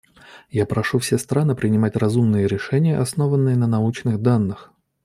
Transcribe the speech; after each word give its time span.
Я 0.49 0.65
прошу 0.65 0.97
все 0.97 1.19
страны 1.19 1.53
принимать 1.53 1.95
разумные 1.95 2.47
решения, 2.47 2.97
основанные 2.97 3.55
на 3.55 3.67
научных 3.67 4.19
данных. 4.19 4.71